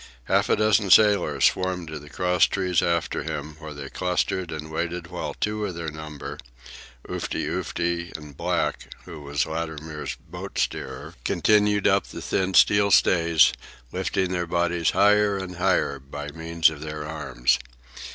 [0.23, 5.11] Half a dozen sailors swarmed to the crosstrees after him, where they clustered and waited
[5.11, 6.39] while two of their number,
[7.07, 13.53] Oofty Oofty and Black (who was Latimer's boat steerer), continued up the thin steel stays,
[13.91, 17.59] lifting their bodies higher and higher by means of their arms.